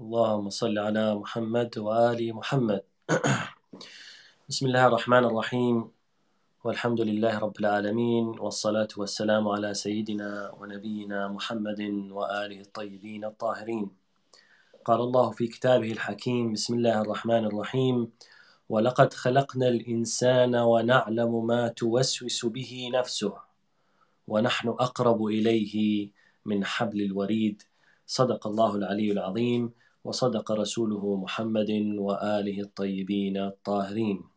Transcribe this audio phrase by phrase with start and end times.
[0.00, 2.82] اللهم صل على محمد وآل محمد.
[4.48, 5.88] بسم الله الرحمن الرحيم.
[6.64, 11.80] والحمد لله رب العالمين والصلاة والسلام على سيدنا ونبينا محمد
[12.12, 13.90] وآله الطيبين الطاهرين.
[14.84, 18.12] قال الله في كتابه الحكيم بسم الله الرحمن الرحيم
[18.68, 23.34] ولقد خلقنا الإنسان ونعلم ما توسوس به نفسه
[24.28, 26.10] ونحن أقرب إليه
[26.44, 27.62] من حبل الوريد.
[28.06, 29.85] صدق الله العلي العظيم.
[30.05, 34.31] وصدق رسوله محمد وآله الطيبين الطاهرين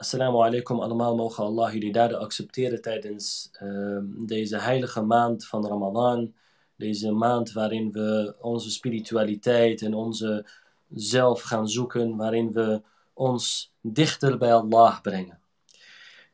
[0.00, 6.34] Assalamu alaikum allemaal, mogen Allah jullie daden accepteren tijdens uh, deze heilige maand van Ramadan.
[6.76, 10.46] Deze maand waarin we onze spiritualiteit en onze
[10.88, 12.82] zelf gaan zoeken, waarin we
[13.12, 15.40] ons dichter bij Allah brengen.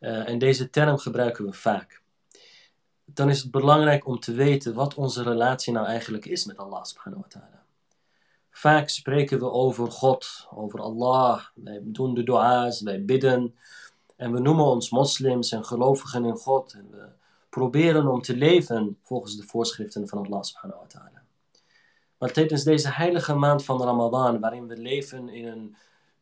[0.00, 1.99] Uh, en deze term gebruiken we vaak.
[3.13, 6.83] Dan is het belangrijk om te weten wat onze relatie nou eigenlijk is met Allah
[6.83, 7.63] subhanahu wa ta'ala.
[8.49, 11.45] Vaak spreken we over God, over Allah.
[11.53, 13.55] Wij doen de dua's, wij bidden.
[14.15, 16.73] En we noemen ons moslims en gelovigen in God.
[16.73, 17.07] En we
[17.49, 21.23] proberen om te leven volgens de voorschriften van Allah subhanahu wa ta'ala.
[22.17, 25.75] Maar tijdens deze heilige maand van Ramadan, waarin we leven in een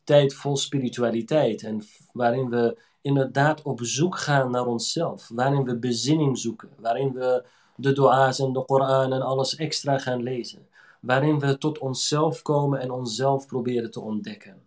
[0.04, 1.82] tijd vol spiritualiteit en
[2.12, 7.44] waarin we inderdaad op zoek gaan naar onszelf, waarin we bezinning zoeken, waarin we
[7.76, 10.68] de dua's en de Koran en alles extra gaan lezen,
[11.00, 14.62] waarin we tot onszelf komen en onszelf proberen te ontdekken.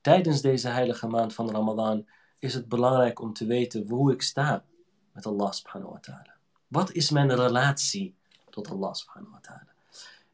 [0.00, 2.06] Tijdens deze heilige maand van Ramadan
[2.38, 4.64] is het belangrijk om te weten hoe ik sta
[5.12, 6.34] met Allah subhanahu wa ta'ala.
[6.68, 8.14] Wat is mijn relatie
[8.50, 9.72] tot Allah subhanahu wa ta'ala?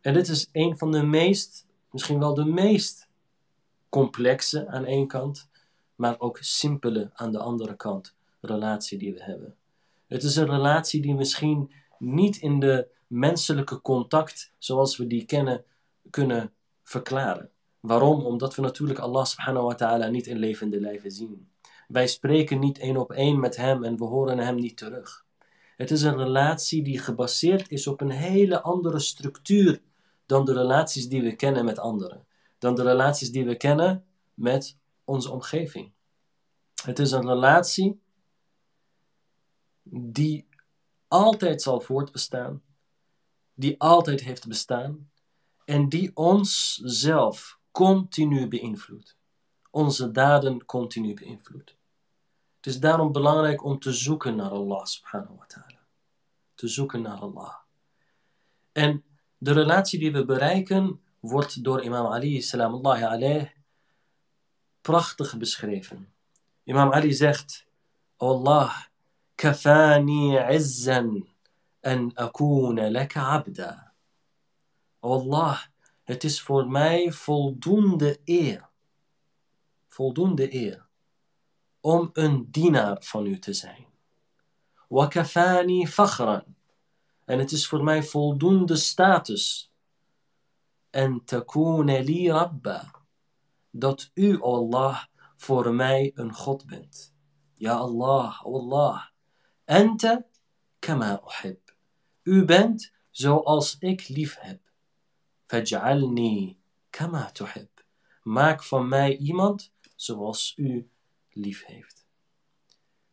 [0.00, 3.08] En dit is een van de meest, misschien wel de meest
[3.88, 5.48] complexe aan één kant,
[5.96, 9.54] maar ook simpele aan de andere kant relatie die we hebben.
[10.06, 15.64] Het is een relatie die misschien niet in de menselijke contact zoals we die kennen
[16.10, 16.52] kunnen
[16.82, 17.50] verklaren.
[17.80, 18.24] Waarom?
[18.24, 21.48] Omdat we natuurlijk Allah subhanahu wa ta'ala niet in levende lijven zien.
[21.88, 25.24] Wij spreken niet één op één met hem en we horen hem niet terug.
[25.76, 29.80] Het is een relatie die gebaseerd is op een hele andere structuur
[30.26, 32.24] dan de relaties die we kennen met anderen.
[32.58, 35.92] Dan de relaties die we kennen met onze omgeving.
[36.82, 38.00] Het is een relatie
[39.82, 40.48] die
[41.08, 42.62] altijd zal voortbestaan,
[43.54, 45.10] die altijd heeft bestaan
[45.64, 49.16] en die ons zelf continu beïnvloedt.
[49.70, 51.76] Onze daden continu beïnvloedt.
[52.56, 55.86] Het is daarom belangrijk om te zoeken naar Allah subhanahu wa ta'ala.
[56.54, 57.54] Te zoeken naar Allah.
[58.72, 59.04] En
[59.38, 63.55] de relatie die we bereiken wordt door imam Ali salamullahi alayh
[64.86, 66.12] prachtig beschreven.
[66.64, 67.66] Imam Ali zegt,
[68.16, 68.72] O Allah,
[69.34, 71.26] kafani izzan
[71.80, 73.92] en akuna laka abda.
[75.00, 75.58] O Allah,
[76.04, 78.68] het is voor mij voldoende eer,
[79.88, 80.86] voldoende eer,
[81.80, 83.86] om een dienaar van u te zijn.
[84.88, 86.44] Wa kafani fakhran.
[87.24, 89.72] En het is voor mij voldoende status.
[90.90, 92.95] En takuna li rabba.
[93.78, 95.02] Dat u, O Allah,
[95.36, 97.14] voor mij een God bent.
[97.54, 99.02] Ja Allah, O Allah.
[99.64, 100.26] Ente
[100.78, 101.74] kama uhib.
[102.22, 104.60] U bent zoals ik lief heb.
[105.46, 106.58] Faj'alni
[106.90, 107.84] kama tuhib.
[108.22, 110.90] Maak van mij iemand zoals u
[111.30, 112.06] lief heeft.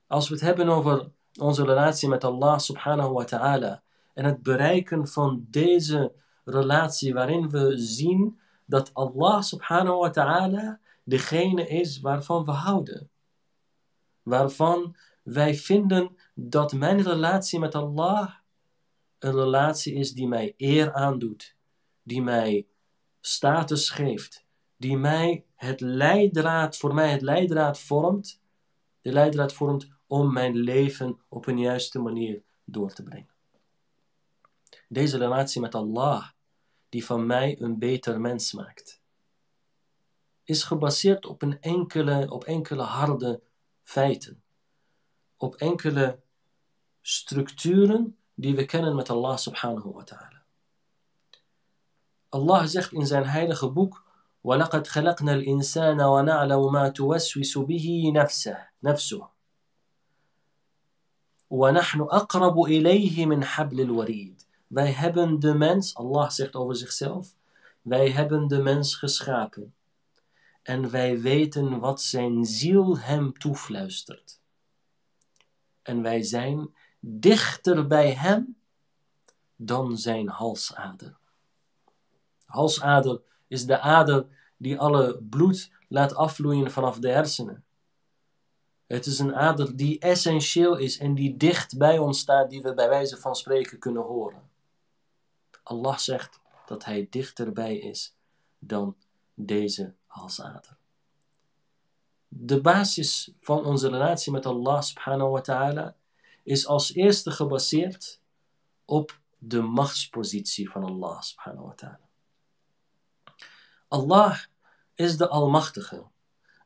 [0.08, 5.08] Als we het hebben over onze relatie met Allah subhanahu wa ta'ala en het bereiken
[5.08, 6.14] van deze
[6.44, 13.10] relatie waarin we zien dat Allah subhanahu wa ta'ala degene is waarvan we houden.
[14.22, 18.34] Waarvan wij vinden dat mijn relatie met Allah
[19.20, 21.56] een relatie is die mij eer aandoet,
[22.04, 22.68] die mij
[23.22, 24.46] status geeft,
[24.78, 28.42] die mij het leidraad, voor mij het leidraad vormt,
[29.02, 33.30] de leidraad vormt om mijn leven op een juiste manier door te brengen.
[34.88, 36.28] Deze relatie met Allah,
[36.93, 39.01] die van mij een beter mens maakt,
[40.45, 43.43] is gebaseerd op, een enkele, op enkele harde
[43.83, 44.43] feiten,
[45.37, 46.21] op enkele
[47.01, 50.43] structuren die we kennen met Allah subhanahu wa ta'ala.
[52.29, 54.07] Allah zegt in zijn heilige boek
[54.41, 59.29] وَلَقَدْ خَلَقْنَا الْإِنسَانَ وَنَعْلَمُ مَا تُوَسْوِسُ بِهِ نَفْسَهُ نفسه
[61.51, 64.42] وَنَحْنُ أَقْرَبُ إِلَيْهِ مِنْ حَبْلِ الْوَرِيدِ
[64.74, 67.36] wij hebben de mens, Allah zegt over zichzelf,
[67.82, 69.74] wij hebben de mens geschapen.
[70.62, 74.40] En wij weten wat zijn ziel hem toefluistert.
[75.82, 78.58] En wij zijn dichter bij hem
[79.56, 81.18] dan zijn halsader.
[82.46, 84.26] Halsader is de ader
[84.58, 87.64] die alle bloed laat afvloeien vanaf de hersenen.
[88.88, 92.74] Het is een ader die essentieel is en die dicht bij ons staat, die we
[92.74, 94.52] bij wijze van spreken kunnen horen.
[95.64, 98.16] Allah zegt dat Hij dichterbij is
[98.60, 98.96] dan
[99.34, 100.78] deze halsader.
[102.28, 105.96] De basis van onze relatie met Allah subhanahu wa ta'ala
[106.44, 108.20] is als eerste gebaseerd
[108.86, 112.10] op de machtspositie van Allah subhanahu wa ta'ala.
[113.88, 114.40] Allah
[114.96, 116.04] is de Almachtige.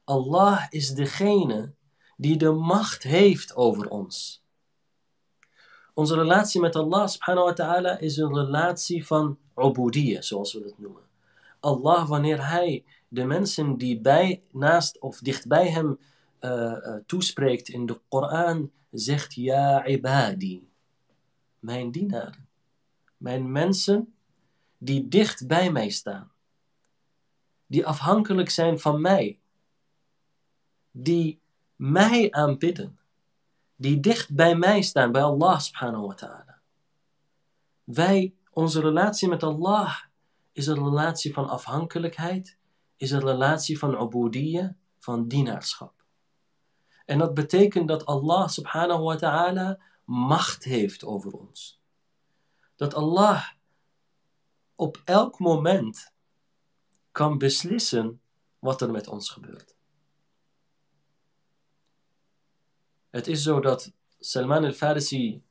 [0.04, 1.74] Allah is degene
[2.18, 4.44] die de macht heeft over ons.
[5.98, 10.80] Onze relatie met Allah subhanahu wa ta'ala is een relatie van ubudiyya, zoals we het
[10.80, 11.02] noemen.
[11.60, 16.00] Allah, wanneer Hij de mensen die bij, naast of dichtbij Hem
[16.42, 20.70] uh, uh, toespreekt in de Koran, zegt Ja ibadi,
[21.60, 22.48] mijn dienaren,
[23.18, 24.14] mijn mensen
[24.78, 26.32] die dicht bij mij staan,
[27.68, 29.40] die afhankelijk zijn van mij,
[30.92, 31.40] die
[31.76, 32.98] mij aanbidden,
[33.78, 36.62] die dicht bij mij staan, bij Allah subhanahu wa ta'ala.
[37.84, 39.96] Wij, onze relatie met Allah
[40.52, 42.58] is een relatie van afhankelijkheid,
[42.96, 45.94] is een relatie van ubudiyya, van dienaarschap.
[47.06, 51.82] En dat betekent dat Allah subhanahu wa ta'ala macht heeft over ons.
[52.76, 53.48] Dat Allah
[54.76, 56.12] op elk moment
[57.12, 58.22] kan beslissen
[58.60, 59.77] wat er met ons gebeurt.
[63.10, 65.42] Het is zo dat Salman al-Farisi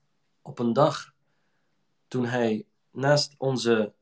[0.43, 1.15] op een dag,
[2.09, 3.93] toen hij naast onze,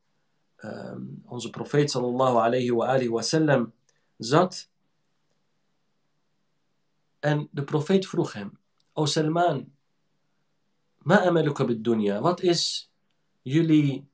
[0.57, 3.73] um, onze profeet sallallahu alayhi wa alihi wasallam
[4.17, 4.69] zat,
[7.19, 8.59] en de profeet vroeg hem,
[8.93, 9.73] O Salman,
[10.99, 11.33] ma
[11.67, 12.91] bid dunya, wat is
[13.43, 14.09] jullie,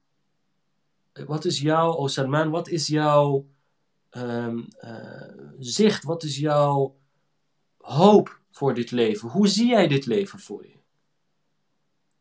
[1.12, 3.46] wat is jouw, O Salman, wat is jouw
[4.10, 6.96] um, uh, zicht, wat is jouw
[7.78, 9.28] hoop voor dit leven?
[9.28, 10.78] Hoe zie jij dit leven voor je?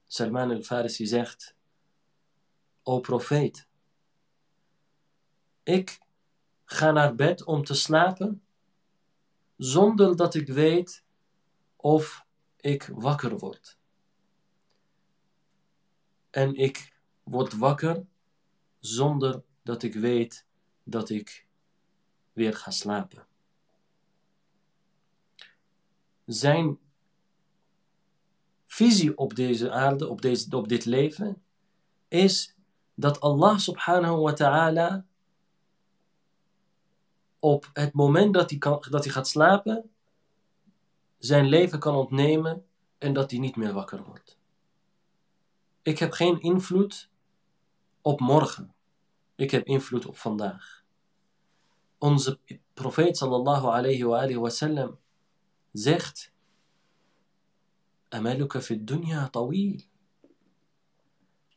[0.08, 1.56] Salman al-Farisi zegt,
[2.84, 3.68] O profeet,
[5.64, 6.00] ik
[6.66, 8.44] ga naar bed om te slapen
[9.58, 11.04] zonder dat ik weet
[11.76, 12.26] of
[12.58, 13.78] ik wakker word.
[16.30, 16.94] En ik
[17.24, 18.06] word wakker
[18.80, 20.46] zonder dat ik weet
[20.84, 21.48] dat ik
[22.34, 23.29] weer ga slapen.
[26.30, 26.80] Zijn
[28.66, 31.42] visie op deze aarde, op, deze, op dit leven,
[32.08, 32.56] is
[32.94, 35.06] dat Allah subhanahu wa ta'ala
[37.40, 39.90] op het moment dat hij, kan, dat hij gaat slapen,
[41.18, 42.66] zijn leven kan ontnemen
[42.98, 44.38] en dat hij niet meer wakker wordt.
[45.82, 47.10] Ik heb geen invloed
[48.02, 48.74] op morgen.
[49.36, 50.84] Ik heb invloed op vandaag.
[51.98, 52.40] Onze
[52.74, 55.00] profeet sallallahu alayhi wa alihi wa sallam
[55.72, 56.32] zegt
[58.10, 59.82] Amaluka fi dunya tawil.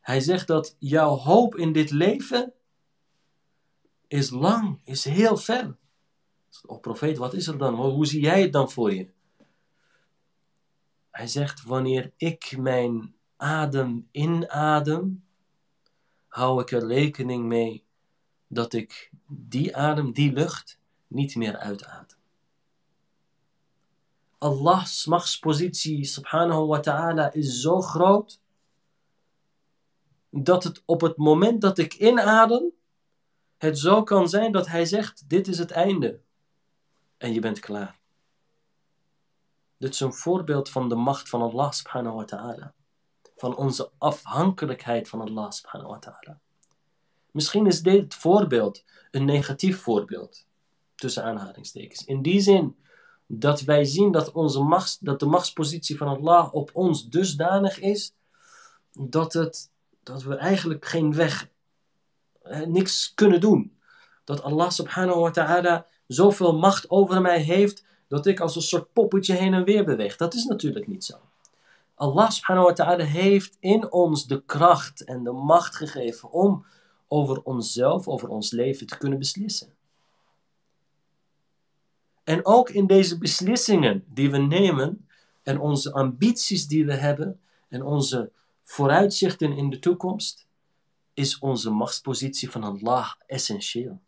[0.01, 2.53] Hij zegt dat jouw hoop in dit leven
[4.09, 5.77] is lang, is heel ver.
[6.67, 7.75] O profeet, wat is er dan?
[7.75, 9.09] Hoe zie jij het dan voor je?
[11.11, 15.25] Hij zegt, wanneer ik mijn adem inadem,
[16.27, 17.85] hou ik er rekening mee
[18.47, 22.19] dat ik die adem, die lucht, niet meer uitadem.
[24.43, 28.41] Allah's machtspositie, subhanahu wa ta'ala, is zo groot,
[30.31, 32.73] dat het op het moment dat ik inadem,
[33.57, 36.21] het zo kan zijn dat hij zegt: Dit is het einde.
[37.17, 37.99] En je bent klaar.
[39.79, 42.75] Dit is een voorbeeld van de macht van Allah subhanahu wa ta'ala.
[43.37, 46.41] Van onze afhankelijkheid van Allah subhanahu wa ta'ala.
[47.31, 50.47] Misschien is dit voorbeeld een negatief voorbeeld.
[50.95, 52.05] Tussen aanhalingstekens.
[52.05, 52.77] In die zin
[53.35, 58.15] dat wij zien dat, onze macht, dat de machtspositie van Allah op ons dusdanig is.
[58.93, 59.71] Dat, het,
[60.03, 61.49] dat we eigenlijk geen weg
[62.67, 63.77] niks kunnen doen.
[64.25, 68.93] Dat Allah subhanahu wa ta'ala zoveel macht over mij heeft dat ik als een soort
[68.93, 70.17] poppetje heen en weer beweeg.
[70.17, 71.15] Dat is natuurlijk niet zo.
[71.95, 76.65] Allah subhanahu wa ta'ala heeft in ons de kracht en de macht gegeven om
[77.09, 79.75] over onszelf, over ons leven te kunnen beslissen.
[82.33, 85.09] En ook in deze beslissingen die we nemen
[85.43, 90.47] en onze ambities die we hebben en onze vooruitzichten in de toekomst,
[91.15, 94.01] is onze machtspositie van Allah essentieel.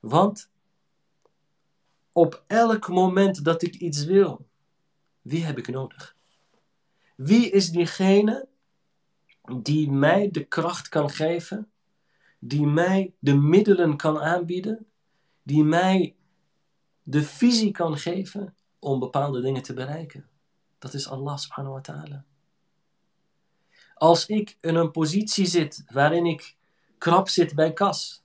[0.00, 0.50] Want
[2.12, 4.46] op elk moment dat ik iets wil,
[5.22, 6.16] wie heb ik nodig?
[7.16, 8.46] Wie is diegene
[9.62, 11.70] die mij de kracht kan geven,
[12.38, 14.86] die mij de middelen kan aanbieden,
[15.44, 16.16] die mij
[17.02, 20.28] de visie kan geven om bepaalde dingen te bereiken?
[20.78, 22.24] Dat is Allah subhanahu wa ta'ala.
[23.94, 26.56] Als ik in een positie zit waarin ik
[26.98, 28.24] krap zit bij kas,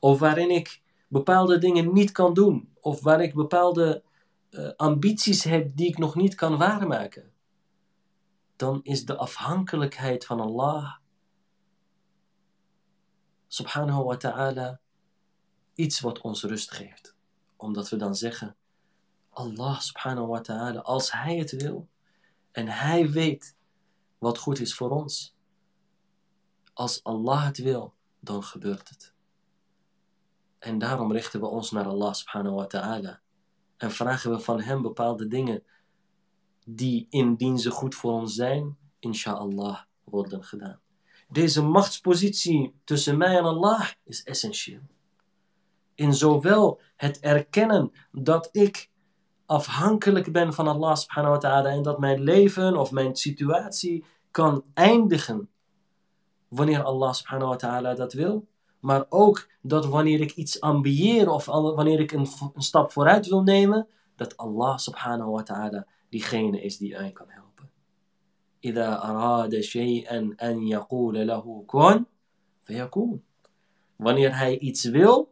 [0.00, 4.02] of waarin ik bepaalde dingen niet kan doen, of waar ik bepaalde
[4.50, 7.32] uh, ambities heb die ik nog niet kan waarmaken,
[8.56, 10.94] dan is de afhankelijkheid van Allah
[13.48, 14.80] subhanahu wa ta'ala
[15.74, 17.16] iets wat ons rust geeft.
[17.56, 18.56] Omdat we dan zeggen,
[19.30, 21.88] Allah subhanahu wa ta'ala, als Hij het wil
[22.52, 23.56] en Hij weet
[24.18, 25.34] wat goed is voor ons,
[26.72, 29.12] als Allah het wil, dan gebeurt het.
[30.58, 33.20] En daarom richten we ons naar Allah subhanahu wa ta'ala.
[33.76, 35.62] En vragen we van Hem bepaalde dingen
[36.66, 40.80] die indien ze goed voor ons zijn, inshallah worden gedaan.
[41.28, 44.80] Deze machtspositie tussen mij en Allah is essentieel
[45.95, 48.89] In zowel het erkennen dat ik
[49.45, 54.63] afhankelijk ben van Allah subhanahu wa ta'ala en dat mijn leven of mijn situatie kan
[54.73, 55.49] eindigen
[56.47, 58.47] wanneer Allah subhanahu wa ta'ala dat wil.
[58.79, 63.43] Maar ook dat wanneer ik iets ambieer of wanneer ik een, een stap vooruit wil
[63.43, 67.47] nemen, dat Allah subhanahu wa ta'ala diegene is die mij kan helpen.
[68.65, 72.05] إذا أراد شيئا أن يقول له كن
[72.61, 73.23] فيكون.
[73.95, 75.31] Wanneer hij iets wil,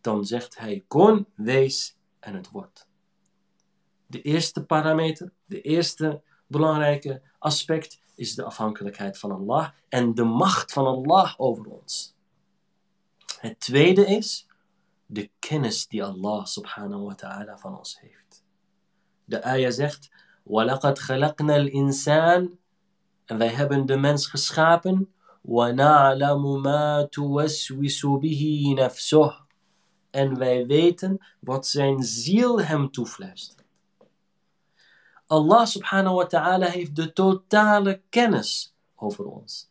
[0.00, 2.88] dan zegt hij kon, wees en het wordt.
[4.06, 10.72] De eerste parameter, de eerste belangrijke aspect is de afhankelijkheid van Allah en de macht
[10.72, 12.14] van Allah over ons.
[13.40, 14.46] Het tweede is
[15.06, 18.44] de kennis die Allah subhanahu wa ta'ala van ons heeft.
[19.24, 20.10] De ayah zegt,
[20.42, 22.58] وَلَقَدْ خَلَقْنَا الْإِنسَانِ
[23.24, 29.39] En wij hebben de mens geschapen, وَنَعْلَمُ مَا تُوَسْوِسُ بِهِ نَفْسُهُ
[30.11, 33.63] en wij weten wat zijn ziel hem toefluistert.
[35.27, 39.69] Allah subhanahu wa ta'ala heeft de totale kennis over ons.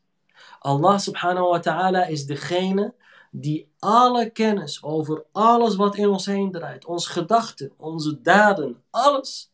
[0.59, 2.95] Allah subhanahu wa ta'ala is degene
[3.31, 9.53] die alle kennis over alles wat in ons heen draait, onze gedachten, onze daden, alles,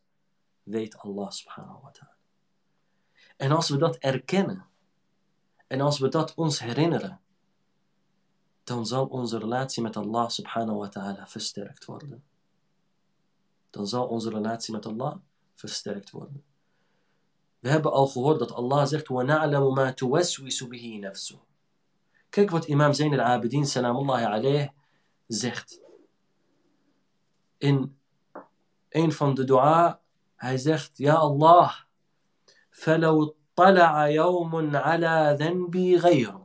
[0.62, 2.16] weet Allah subhanahu wa ta'ala.
[3.36, 4.66] En als we dat erkennen,
[5.66, 7.20] en als we dat ons herinneren,
[8.65, 12.23] dan zal onze relatie met Allah subhanahu wa ta'ala versterkt worden.
[13.69, 15.15] Dan zal onze relatie met Allah
[15.53, 16.43] versterkt worden.
[17.59, 21.39] We hebben al gehoord dat Allah zegt: وَنَعْلَمُ مَا تُوَسْوِسُ بِهِ نَفْسُهُ
[22.29, 24.69] Kijk wat imam Zain al-Abidin, salamullahi alayh,
[25.27, 25.79] zegt.
[27.57, 27.97] In
[28.89, 29.99] een van de dua,
[30.35, 31.71] hij zegt, Ja Allah,
[32.69, 36.44] فَلَوْ طَلَعَ يَوْمٌ عَلَى ذَنْبِي غَيْرُكَ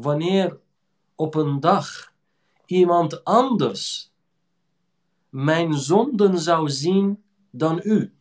[0.00, 0.60] Wanneer
[1.14, 2.12] op een dag
[2.66, 4.12] iemand anders
[5.28, 8.14] mijn zonden zou zien dan u.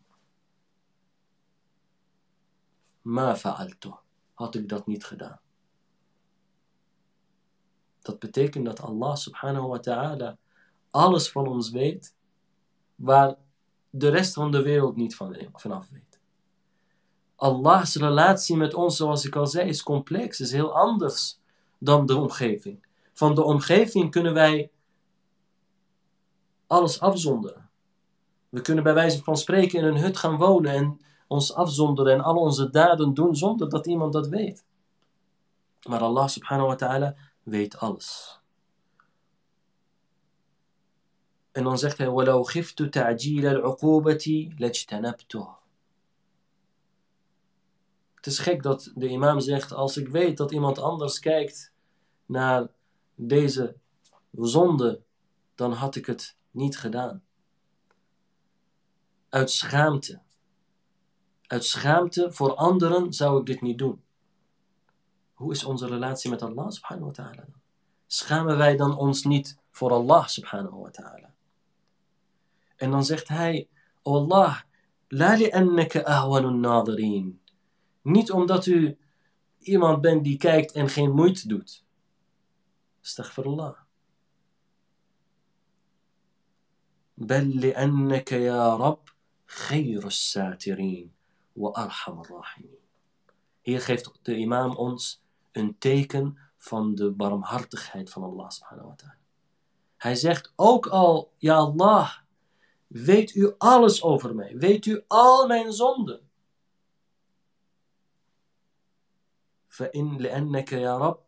[3.01, 3.93] Ma fa'altu.
[4.33, 5.39] Had ik dat niet gedaan.
[8.01, 10.37] Dat betekent dat Allah subhanahu wa ta'ala
[10.89, 12.15] alles van ons weet,
[12.95, 13.35] waar
[13.89, 16.19] de rest van de wereld niet van, vanaf weet.
[17.35, 21.43] Allahs relatie met ons, zoals ik al zei, is complex, is heel anders
[21.84, 22.86] dan de omgeving.
[23.12, 24.70] Van de omgeving kunnen wij
[26.66, 27.70] alles afzonderen.
[28.48, 32.20] We kunnen bij wijze van spreken in een hut gaan wonen en ons afzonderen en
[32.20, 34.64] al onze daden doen zonder dat iemand dat weet.
[35.88, 38.40] Maar Allah subhanahu wa ta'ala weet alles.
[41.52, 45.58] En dan zegt hij: وَلَوْ خِفْتُ تَعْجِيلَ الْعُقُوبَةِ لَاجْتَنَبْتُهُ
[48.14, 51.72] Het is gek dat de imam zegt: Als ik weet dat iemand anders kijkt
[52.25, 52.67] naar
[53.15, 53.75] deze
[54.31, 55.01] zonde,
[55.55, 57.23] dan had ik het niet gedaan.
[59.29, 60.21] Uit schaamte.
[61.47, 64.03] Uit schaamte voor anderen zou ik dit niet doen.
[65.33, 67.45] Hoe is onze relatie met Allah subhanahu wa ta'ala?
[68.07, 71.33] Schamen wij dan ons niet voor Allah subhanahu wa ta'ala?
[72.75, 73.67] En dan zegt hij,
[74.01, 74.61] O Allah,
[75.07, 77.41] la li'annaka ahwanun nadirin.
[78.01, 78.97] Niet omdat u
[79.59, 81.84] iemand bent die kijkt en geen moeite doet.
[83.04, 83.74] Astaghfirullah.
[87.20, 89.02] بل لأنك يا رب
[89.46, 91.10] خير الساترين
[91.56, 92.80] وأرحم الراحمين.
[93.62, 99.18] Hier geeft de imam ons een teken van de barmhartigheid van Allah subhanahu wa ta'ala.
[99.96, 102.10] Hij zegt ook al, ja Allah,
[102.86, 104.56] weet u alles over mij.
[104.56, 106.28] Weet u al mijn zonden.
[109.66, 111.18] فإن لأنك يا رب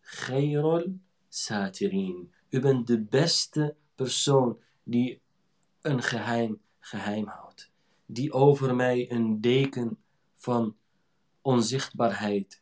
[0.00, 0.94] خير
[1.33, 2.33] satirin.
[2.49, 5.21] U bent de beste persoon die
[5.81, 7.71] een geheim geheim houdt.
[8.05, 9.97] Die over mij een deken
[10.33, 10.75] van
[11.41, 12.61] onzichtbaarheid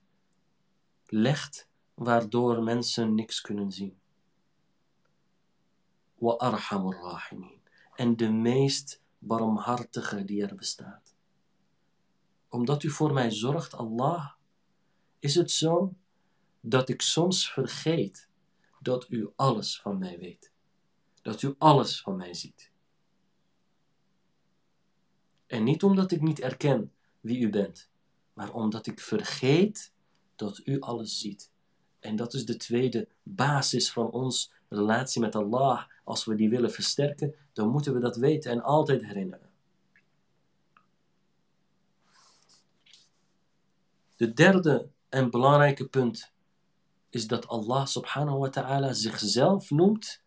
[1.05, 3.99] legt, waardoor mensen niks kunnen zien.
[6.15, 7.61] Wa arhamur rahimin.
[7.95, 11.15] En de meest barmhartige die er bestaat.
[12.49, 14.31] Omdat u voor mij zorgt, Allah,
[15.19, 15.93] is het zo
[16.59, 18.29] dat ik soms vergeet
[18.81, 20.51] dat u alles van mij weet.
[21.21, 22.71] Dat u alles van mij ziet.
[25.47, 27.89] En niet omdat ik niet erken wie u bent,
[28.33, 29.93] maar omdat ik vergeet
[30.35, 31.51] dat u alles ziet.
[31.99, 35.83] En dat is de tweede basis van ons relatie met Allah.
[36.03, 39.49] Als we die willen versterken, dan moeten we dat weten en altijd herinneren.
[44.15, 46.30] De derde en belangrijke punt
[47.10, 50.22] is dat Allah subhanahu wa ta'ala zichzelf noemt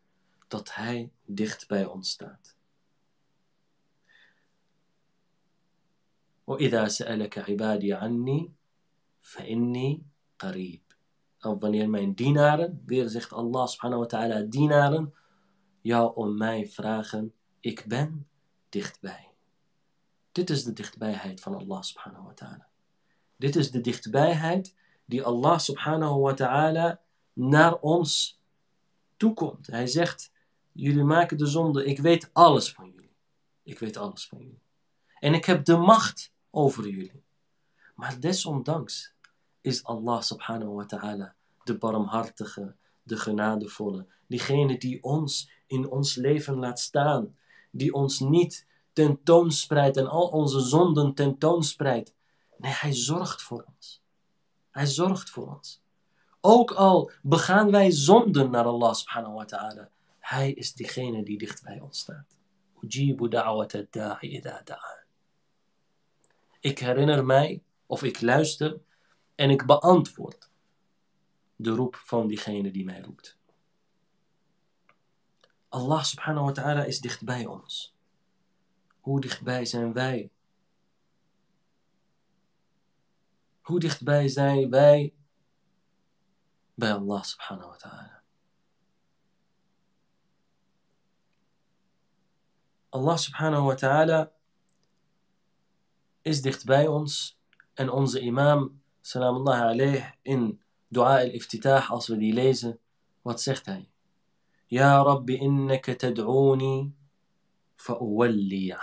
[0.48, 2.58] dat Hij dicht bij ons staat.
[6.50, 8.54] وإذا سألك عبادي عني
[9.22, 10.02] فإني
[10.40, 10.82] قريب
[11.42, 15.14] Of wanneer mijn dienaren, weer zegt Allah subhanahu wa ta'ala, dienaren,
[15.82, 18.28] jou om mij vragen, ik ben
[18.70, 19.32] dichtbij.
[20.32, 22.68] Dit is de dichtbijheid van Allah subhanahu wa ta'ala.
[23.36, 27.01] Dit is de dichtbijheid die Allah subhanahu wa ta'ala
[27.33, 28.41] naar ons
[29.17, 29.67] toekomt.
[29.67, 30.33] Hij zegt,
[30.73, 33.17] jullie maken de zonde, ik weet alles van jullie.
[33.63, 34.63] Ik weet alles van jullie.
[35.19, 37.25] En ik heb de macht over jullie.
[37.95, 39.15] Maar desondanks
[39.61, 41.35] is Allah subhanahu wa ta'ala
[41.65, 47.37] de barmhartige, de genadevolle, diegene die ons in ons leven laat staan,
[47.71, 52.15] die ons niet tentoonspreidt en al onze zonden tentoonspreidt.
[52.59, 54.04] Nee, hij zorgt voor ons.
[54.75, 55.83] Hij zorgt voor ons.
[56.41, 61.63] Ook al begaan wij zonden naar Allah subhanahu wa ta'ala, hij is diegene die dicht
[61.63, 62.37] bij ons staat.
[66.61, 68.81] Ik herinner mij of ik luister
[69.35, 70.51] en ik beantwoord
[71.57, 73.37] de roep van diegene die mij roept.
[75.69, 77.95] Allah subhanahu wa ta'ala is dichtbij ons.
[79.01, 80.31] Hoe dichtbij zijn wij?
[83.65, 85.15] Hoe dichtbij zijn wij
[86.75, 88.23] bij Allah subhanahu wa ta'ala?
[92.89, 94.33] Allah subhanahu wa ta'ala
[96.23, 97.39] is dicht bij ons.
[97.75, 102.79] En onze imam, salamullah alayh, in dua al-iftitah, als we die lezen,
[103.23, 103.91] wat zegt hij?
[104.67, 106.93] Ja Rabbi innaka tad'uni
[107.77, 108.75] fa'uwalli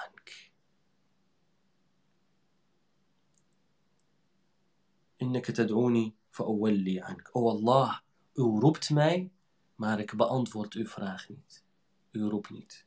[5.21, 5.29] ank.
[5.29, 7.29] Innaka tad'uni fa'uwalli ank.
[7.33, 7.99] O Allah,
[8.35, 9.31] u roept mij,
[9.75, 11.65] maar ik beantwoord uw vraag niet.
[12.11, 12.85] U roept niet.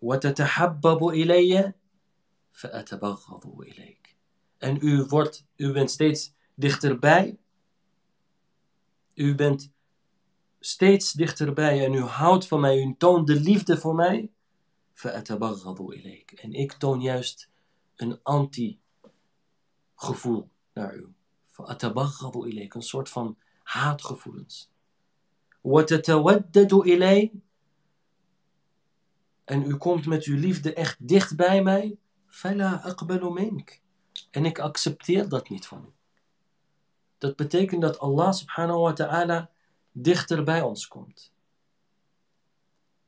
[0.00, 1.74] وتتحبب إلي
[2.52, 3.98] فأتبغض إليك
[4.58, 7.38] en u, wordt, u bent steeds dichterbij.
[9.14, 9.72] U bent
[10.60, 14.30] steeds dichterbij en u houdt van mij, u toont de liefde voor mij.
[16.34, 17.50] En ik toon juist
[17.96, 18.78] een anti-gevoel
[20.72, 21.12] naar u.
[21.55, 24.69] Een soort van haatgevoelens.
[29.43, 31.97] En u komt met uw liefde echt dicht bij mij.
[34.31, 35.91] En ik accepteer dat niet van u.
[37.17, 39.49] Dat betekent dat Allah subhanahu wa ta'ala
[39.91, 41.31] dichter bij ons komt.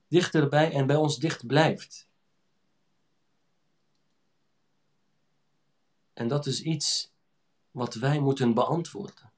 [0.08, 2.08] Dichterbij en bij ons dicht blijft.
[6.14, 7.14] En dat is iets
[7.76, 9.32] wat wij moeten beantwoorden.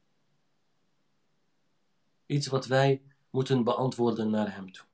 [2.25, 4.85] Iets wat wij moeten beantwoorden naar Hem toe.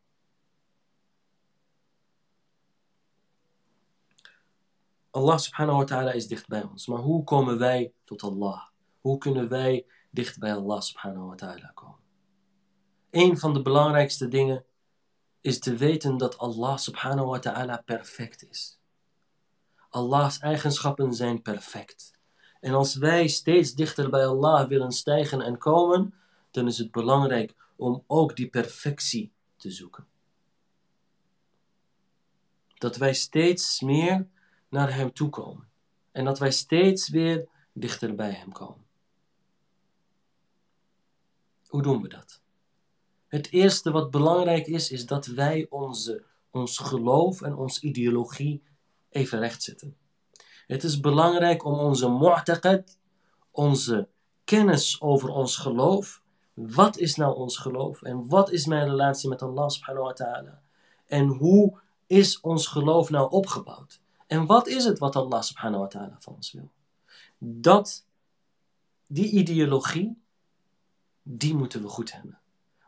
[5.10, 6.88] Allah subhanahu wa ta'ala is dicht bij ons.
[6.88, 8.62] Maar hoe komen wij tot Allah?
[9.02, 12.00] Hoe kunnen wij dicht bij Allah subhanahu wa ta'ala komen?
[13.10, 14.66] Een van de belangrijkste dingen
[15.42, 18.80] is te weten dat Allah subhanahu wa ta'ala perfect is.
[19.90, 22.14] Allah's eigenschappen zijn perfect.
[22.64, 26.14] En als wij steeds dichter bij Allah willen stijgen en komen,
[26.52, 30.08] dan is het belangrijk om ook die perfectie te zoeken.
[32.74, 34.28] Dat wij steeds meer
[34.70, 35.68] naar Hem toe komen.
[36.12, 38.86] En dat wij steeds weer dichter bij Hem komen.
[41.68, 42.42] Hoe doen we dat?
[43.28, 48.64] Het eerste wat belangrijk is, is dat wij onze ons geloof en ons ideologie
[49.10, 49.98] even rechtzetten.
[50.68, 52.98] Het is belangrijk om onze mu'taqad,
[53.52, 54.08] onze
[54.44, 56.22] kennis over ons geloof,
[56.54, 60.62] wat is nou ons geloof en wat is mijn relatie met Allah subhanahu wa ta'ala
[61.06, 65.88] en hoe is ons geloof nou opgebouwd en wat is het wat Allah subhanahu wa
[65.88, 66.72] ta'ala van ons wil.
[67.38, 68.06] Dat,
[69.08, 70.22] die ideologie,
[71.24, 72.40] die moeten we goed hebben.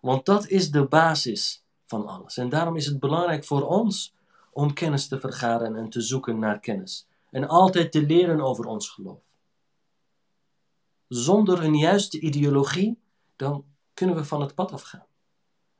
[0.02, 2.38] Want dat is de basis van alles.
[2.38, 4.14] En daarom is het belangrijk voor ons
[4.52, 7.08] om kennis te vergaren en te zoeken naar kennis.
[7.30, 9.24] En altijd te leren over ons geloof.
[11.08, 13.00] Zonder een juiste ideologie,
[13.36, 15.06] dan kunnen we van het pad afgaan.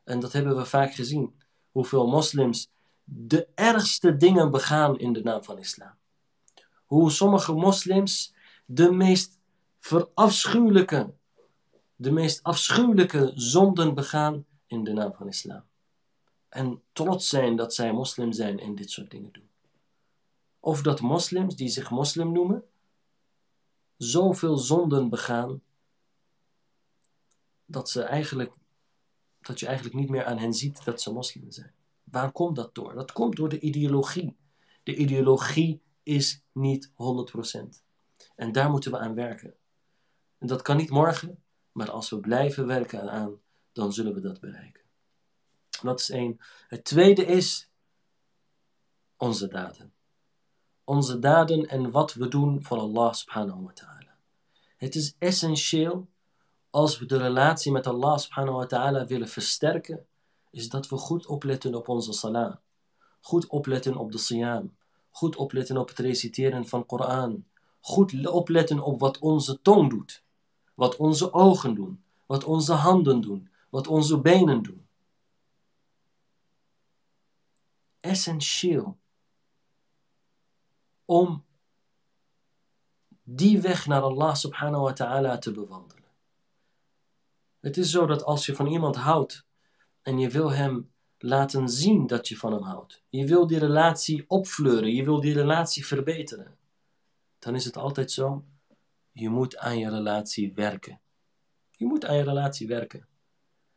[0.04, 1.42] En dat hebben we vaak gezien.
[1.72, 2.70] Hoeveel moslims
[3.04, 5.94] de ergste dingen begaan in de naam van islam.
[6.86, 8.34] Hoe sommige moslims
[8.66, 9.38] de meest
[9.80, 11.14] verafschuwelijke,
[11.96, 15.64] de meest afschuwelijke zonden begaan in de naam van islam.
[16.50, 19.50] En trots zijn dat zij moslim zijn en dit soort dingen doen.
[20.66, 22.64] Of dat moslims die zich moslim noemen,
[23.98, 25.62] zoveel zonden begaan
[27.66, 28.54] dat, ze eigenlijk,
[29.42, 31.74] dat je eigenlijk niet meer aan hen ziet dat ze moslim zijn.
[32.04, 32.94] Waar komt dat door?
[32.94, 34.36] Dat komt door de ideologie.
[34.84, 36.94] De ideologie is niet 100%.
[38.36, 39.56] En daar moeten we aan werken.
[40.38, 43.40] En dat kan niet morgen, maar als we blijven werken aan,
[43.72, 44.84] dan zullen we dat bereiken.
[45.82, 46.38] Dat is één.
[46.68, 47.70] Het tweede is
[49.18, 49.95] onze daden.
[50.86, 54.16] Onze daden en wat we doen voor Allah subhanahu wa ta'ala.
[54.78, 56.08] Het is essentieel
[56.70, 60.06] als we de relatie met Allah subhanahu wa ta'ala willen versterken,
[60.52, 62.56] is dat we goed opletten op onze salah.
[63.22, 64.76] Goed opletten op de siyam.
[65.12, 67.46] Goed opletten op het reciteren van Koran.
[67.82, 70.24] Goed opletten op wat onze tong doet.
[70.74, 72.04] Wat onze ogen doen.
[72.26, 73.50] Wat onze handen doen.
[73.70, 74.88] Wat onze benen doen.
[78.00, 78.98] Essentieel
[81.06, 81.46] om
[83.24, 86.04] die weg naar Allah subhanahu wa ta'ala te bewandelen.
[87.60, 89.46] Het is zo dat als je van iemand houdt
[90.02, 94.24] en je wil hem laten zien dat je van hem houdt, je wil die relatie
[94.28, 96.58] opfleuren, je wil die relatie verbeteren,
[97.40, 98.46] dan is het altijd zo,
[99.12, 101.02] je moet aan je relatie werken.
[101.72, 103.08] Je moet aan je relatie werken.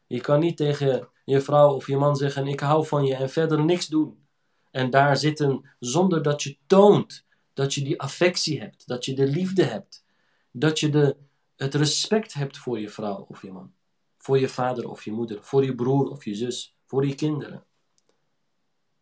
[0.06, 3.30] Je kan niet tegen je vrouw of je man zeggen: Ik hou van je en
[3.30, 4.27] verder niks doen.
[4.70, 7.26] En daar zitten zonder dat je toont
[7.58, 10.04] dat je die affectie hebt, dat je de liefde hebt,
[10.50, 11.16] dat je de,
[11.56, 13.72] het respect hebt voor je vrouw of je man.
[14.16, 17.64] Voor je vader of je moeder, voor je broer of je zus, voor je kinderen,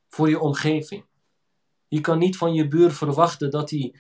[0.09, 1.05] voor je omgeving.
[1.89, 3.95] Je kan niet van je buur verwachten dat hij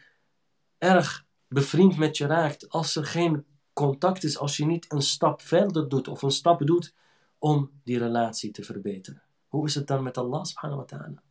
[0.78, 5.40] erg bevriend met je raakt als er geen contact is, als je niet een stap
[5.40, 6.94] verder doet of een stap doet
[7.38, 9.22] om die relatie te verbeteren.
[9.46, 11.25] Hoe is het dan met Allah subhanahu wa ta'ala?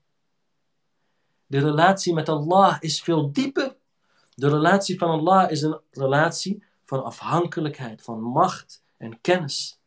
[1.48, 3.76] De relatie met Allah is veel dieper.
[4.36, 9.80] De relatie van Allah is een relatie van afhankelijkheid, van macht en kennis.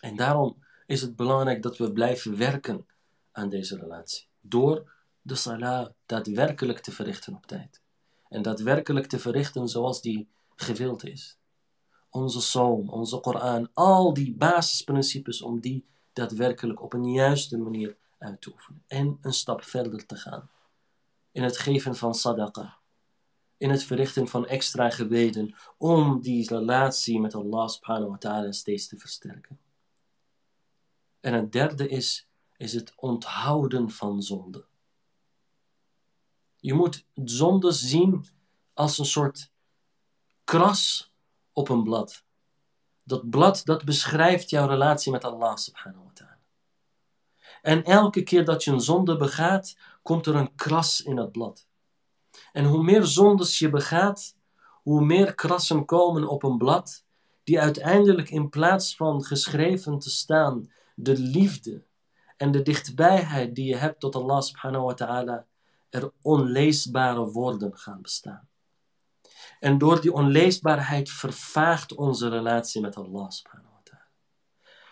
[0.00, 2.86] En daarom is het belangrijk dat we blijven werken
[3.32, 4.26] aan deze relatie.
[4.40, 7.80] Door de salah daadwerkelijk te verrichten op tijd.
[8.28, 11.38] En daadwerkelijk te verrichten zoals die gewild is.
[12.10, 18.40] Onze zoon, onze Koran, al die basisprincipes om die daadwerkelijk op een juiste manier uit
[18.40, 18.84] te oefenen.
[18.86, 20.50] En een stap verder te gaan.
[21.32, 22.76] In het geven van sadaqa.
[23.56, 28.88] In het verrichten van extra gebeden om die relatie met Allah subhanahu wa ta'ala steeds
[28.88, 29.58] te versterken.
[31.20, 34.66] En het derde is, is het onthouden van zonde.
[36.56, 38.26] Je moet zonde zien
[38.74, 39.50] als een soort
[40.44, 41.12] kras
[41.52, 42.24] op een blad.
[43.02, 46.37] Dat blad dat beschrijft jouw relatie met Allah subhanahu wa ta'ala.
[47.68, 51.66] En elke keer dat je een zonde begaat, komt er een kras in het blad.
[52.52, 54.36] En hoe meer zondes je begaat,
[54.82, 57.04] hoe meer krassen komen op een blad,
[57.44, 61.84] die uiteindelijk in plaats van geschreven te staan de liefde
[62.36, 65.46] en de dichtbijheid die je hebt tot Allah subhanahu wa ta'ala
[65.90, 68.48] er onleesbare woorden gaan bestaan.
[69.60, 73.30] En door die onleesbaarheid vervaagt onze relatie met Allah.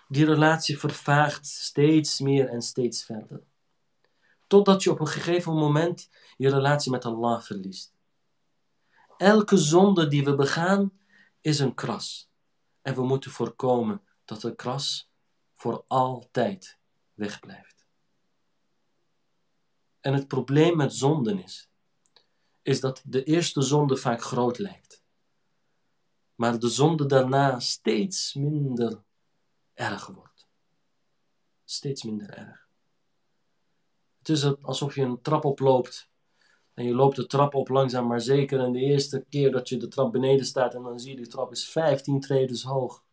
[0.09, 3.43] Die relatie vervaagt steeds meer en steeds verder.
[4.47, 7.95] Totdat je op een gegeven moment je relatie met Allah verliest.
[9.17, 10.99] Elke zonde die we begaan
[11.41, 12.31] is een kras.
[12.83, 15.11] En we moeten voorkomen dat de kras
[15.55, 16.79] voor altijd
[17.15, 17.87] wegblijft.
[20.01, 21.71] En het probleem met zonden is,
[22.63, 25.05] is dat de eerste zonde vaak groot lijkt,
[26.35, 29.05] maar de zonde daarna steeds minder
[29.77, 30.49] erg wordt.
[31.65, 32.69] steeds minder erg.
[34.19, 36.11] Het is alsof je een trap oploopt
[36.75, 38.61] en je loopt de trap op langzaam maar zeker.
[38.61, 41.27] En de eerste keer dat je de trap beneden staat en dan zie je de
[41.27, 43.05] trap is 15 treden hoog.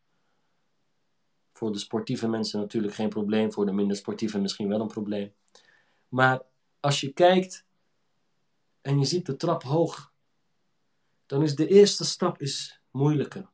[1.54, 5.34] Voor de sportieve mensen natuurlijk geen probleem, voor de minder sportieve misschien wel een probleem.
[6.08, 6.42] Maar
[6.80, 7.66] als je kijkt
[8.82, 10.14] en je ziet de trap hoog,
[11.26, 13.50] dan is de eerste stap is moeilijker.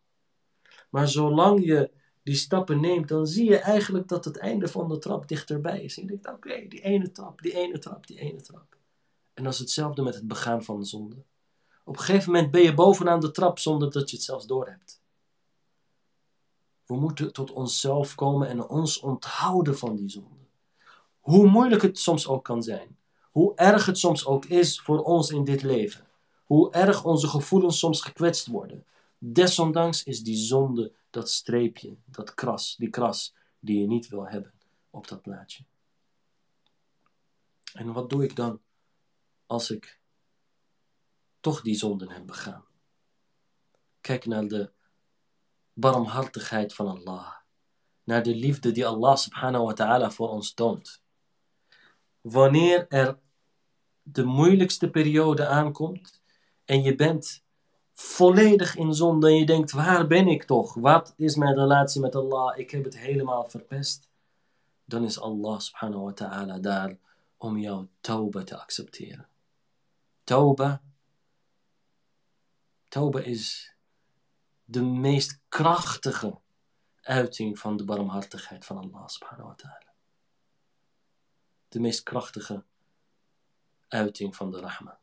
[0.89, 1.91] Maar zolang je
[2.30, 5.98] die stappen neemt, dan zie je eigenlijk dat het einde van de trap dichterbij is.
[5.98, 8.78] En je denkt, oké, die ene trap, die ene trap, die ene trap.
[9.34, 11.15] En dat is hetzelfde met het begaan van de zonde.
[11.84, 15.02] Op een gegeven moment ben je bovenaan de trap zonder dat je het zelfs doorhebt.
[16.86, 20.46] We moeten tot onszelf komen en ons onthouden van die zonde.
[21.20, 22.98] Hoe moeilijk het soms ook kan zijn.
[23.32, 26.08] Hoe erg het soms ook is voor ons in dit leven.
[26.46, 28.86] Hoe erg onze gevoelens soms gekwetst worden.
[29.22, 34.54] Desondanks is die zonde dat streepje, dat kras, die kras die je niet wil hebben
[34.90, 35.64] op dat plaatje.
[37.74, 38.62] En wat doe ik dan
[39.46, 40.00] als ik
[41.40, 42.66] toch die zonden heb begaan?
[44.02, 44.72] Kijk naar de
[45.74, 47.36] barmhartigheid van Allah.
[48.04, 51.04] Naar de liefde die Allah subhanahu wa ta'ala voor ons toont.
[52.22, 53.20] Wanneer er
[54.02, 56.22] de moeilijkste periode aankomt
[56.66, 57.44] en je bent
[58.02, 60.74] volledig in zonde en je denkt, waar ben ik toch?
[60.74, 62.58] Wat is mijn relatie met Allah?
[62.58, 64.10] Ik heb het helemaal verpest.
[64.86, 66.98] Dan is Allah subhanahu wa ta'ala daar
[67.38, 69.28] om jouw tauba te accepteren.
[70.24, 70.82] Tauba,
[72.88, 73.76] tauba is
[74.66, 76.40] de meest krachtige
[77.02, 79.94] uiting van de barmhartigheid van Allah subhanahu wa ta'ala.
[81.68, 82.64] De meest krachtige
[83.88, 85.00] uiting van de rahma.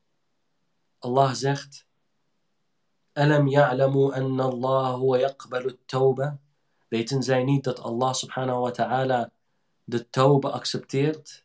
[0.98, 1.85] Allah zegt
[3.16, 6.38] Alam ya'lamu anna Allah yaqbalu tawba.
[6.88, 9.30] Weten zij niet dat Allah subhanahu wa ta'ala
[9.84, 11.44] de tawba accepteert?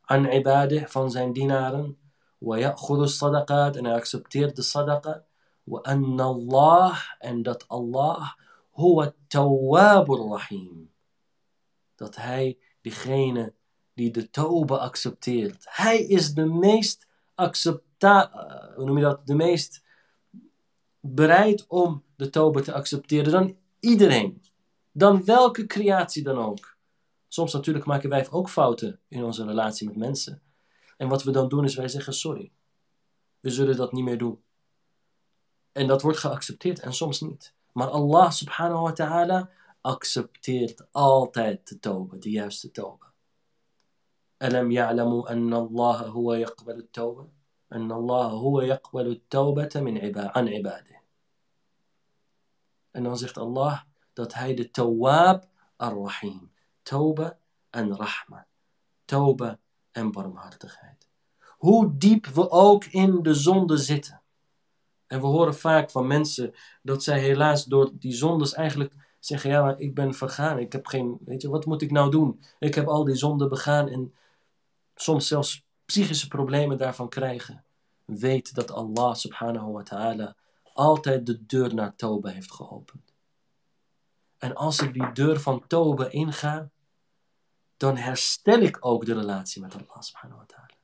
[0.00, 1.98] An ibadah van zijn dienaren.
[2.38, 5.24] Wa ya'khudu sadaqat en hij accepteert de sadaqa.
[5.64, 8.32] Wa anna Allah en dat Allah
[8.72, 10.92] huwa tawwabur rahim.
[11.94, 13.54] Dat hij diegene
[13.94, 15.66] die de tawba accepteert.
[15.68, 18.30] Hij is de meest accepta,
[18.74, 19.26] hoe noem je dat?
[19.26, 19.84] De meest
[21.14, 24.42] bereid om de toba te accepteren dan iedereen.
[24.92, 26.76] Dan welke creatie dan ook.
[27.28, 30.42] Soms natuurlijk maken wij ook fouten in onze relatie met mensen.
[30.96, 32.52] En wat we dan doen is wij zeggen sorry.
[33.40, 34.42] We zullen dat niet meer doen.
[35.72, 37.54] En dat wordt geaccepteerd en soms niet.
[37.72, 43.12] Maar Allah subhanahu wa ta'ala accepteert altijd de toba, de juiste toba.
[44.36, 47.28] Alam ya'lamu anna Allah huwa yaqbalu toba.
[47.73, 51.01] أن الله هو يقبل التوبة من عباد عن عباده
[52.91, 53.81] En dan zegt Allah
[54.13, 56.51] dat hij de Tawwab ar-Rahim.
[56.83, 57.37] Tauba
[57.69, 58.47] en Rahma.
[59.05, 59.59] Tauba
[59.91, 61.07] en barmhartigheid.
[61.57, 64.21] Hoe diep we ook in de zonde zitten.
[65.07, 69.61] En we horen vaak van mensen dat zij helaas door die zondes eigenlijk zeggen: Ja,
[69.61, 70.59] maar ik ben vergaan.
[70.59, 71.17] Ik heb geen.
[71.25, 72.43] Weet je, wat moet ik nou doen?
[72.59, 74.13] Ik heb al die zonden begaan en
[74.95, 77.64] soms zelfs psychische problemen daarvan krijgen.
[78.04, 80.36] Weet dat Allah subhanahu wa ta'ala
[80.72, 83.14] altijd de deur naar Toba heeft geopend.
[84.38, 86.70] En als ik die deur van Toba inga,
[87.76, 90.74] dan herstel ik ook de relatie met Allah subhanahu wa ta'ala.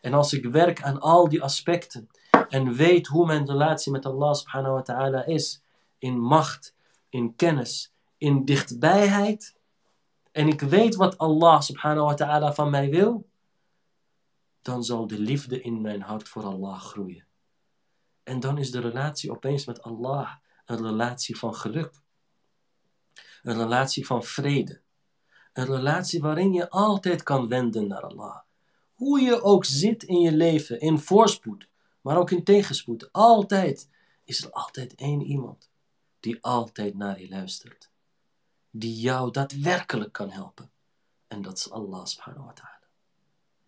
[0.00, 2.08] En als ik werk aan al die aspecten
[2.48, 5.62] en weet hoe mijn relatie met Allah subhanahu wa ta'ala is,
[5.98, 6.74] in macht,
[7.08, 9.56] in kennis, in dichtbijheid,
[10.32, 13.26] en ik weet wat Allah subhanahu wa ta'ala van mij wil,
[14.66, 17.26] dan zal de liefde in mijn hart voor Allah groeien.
[18.22, 22.00] En dan is de relatie opeens met Allah een relatie van geluk.
[23.42, 24.80] Een relatie van vrede.
[25.52, 28.40] Een relatie waarin je altijd kan wenden naar Allah.
[28.94, 31.68] Hoe je ook zit in je leven, in voorspoed,
[32.00, 33.12] maar ook in tegenspoed.
[33.12, 33.88] Altijd
[34.24, 35.70] is er altijd één iemand
[36.20, 37.90] die altijd naar je luistert.
[38.70, 40.70] Die jou daadwerkelijk kan helpen.
[41.26, 42.75] En dat is Allah subhanahu wa ta'ala.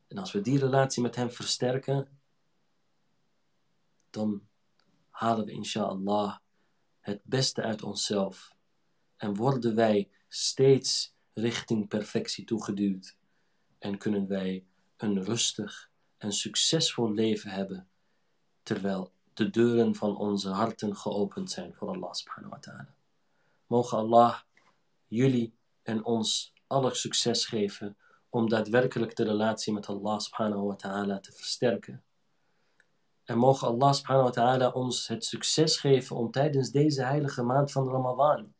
[0.08, 2.20] En als we die relatie met hem versterken,
[4.10, 4.48] dan
[5.10, 6.36] halen we inshallah
[7.00, 8.54] het beste uit onszelf
[9.16, 13.16] en worden wij steeds richting perfectie toegeduwd
[13.78, 14.66] en kunnen wij
[14.96, 17.88] een rustig en succesvol leven hebben
[18.62, 22.94] terwijl de deuren van onze harten geopend zijn voor Allah subhanahu wa ta'ala.
[23.66, 24.40] Mogen Allah
[25.06, 27.96] jullie en ons alle succes geven
[28.28, 32.02] om daadwerkelijk de relatie met Allah subhanahu wa ta'ala te versterken
[33.24, 37.72] en mogen Allah subhanahu wa ta'ala ons het succes geven om tijdens deze heilige maand
[37.72, 38.52] van Ramadan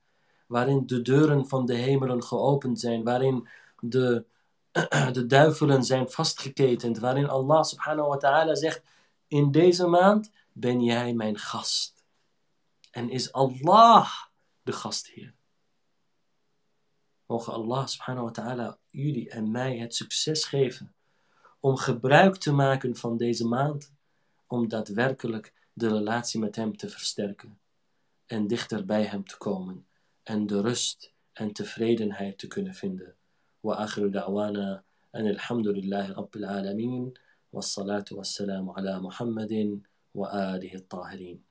[0.48, 3.48] waarin de deuren van de hemelen geopend zijn, waarin
[3.80, 4.24] de,
[5.12, 8.82] de duivelen zijn vastgeketend, waarin Allah subhanahu wa ta'ala zegt,
[9.26, 12.04] in deze maand ben jij mijn gast.
[12.90, 14.10] En is Allah
[14.62, 15.34] de gastheer.
[17.26, 20.93] Mogen Allah subhanahu wa ta'ala jullie en mij het succes geven
[21.59, 23.93] om gebruik te maken van deze maand,
[24.47, 27.59] om daadwerkelijk de relatie met Hem te versterken
[28.25, 29.87] en dichter bij Hem te komen
[30.23, 33.15] en de rust en tevredenheid te kunnen vinden.
[33.59, 37.17] Wa akhiru da'wana en alhamdulillahi rabbil alamin.
[37.53, 39.81] والصلاة والسلام على محمد
[40.13, 41.46] وآله الطاهرين